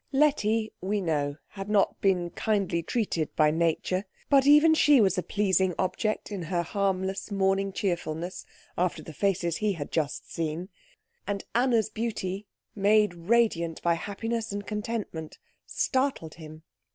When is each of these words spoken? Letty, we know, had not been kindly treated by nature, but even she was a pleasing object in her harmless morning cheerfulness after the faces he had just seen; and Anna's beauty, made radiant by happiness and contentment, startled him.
Letty, 0.11 0.73
we 0.81 0.99
know, 0.99 1.35
had 1.49 1.69
not 1.69 2.01
been 2.01 2.31
kindly 2.31 2.81
treated 2.81 3.35
by 3.35 3.51
nature, 3.51 4.05
but 4.31 4.47
even 4.47 4.73
she 4.73 4.99
was 4.99 5.15
a 5.15 5.21
pleasing 5.21 5.75
object 5.77 6.31
in 6.31 6.41
her 6.41 6.63
harmless 6.63 7.29
morning 7.29 7.71
cheerfulness 7.71 8.43
after 8.75 9.03
the 9.03 9.13
faces 9.13 9.57
he 9.57 9.73
had 9.73 9.91
just 9.91 10.33
seen; 10.33 10.69
and 11.27 11.45
Anna's 11.53 11.91
beauty, 11.91 12.47
made 12.73 13.13
radiant 13.13 13.79
by 13.83 13.93
happiness 13.93 14.51
and 14.51 14.65
contentment, 14.65 15.37
startled 15.67 16.33
him. 16.33 16.63